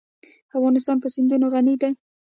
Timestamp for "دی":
1.81-1.91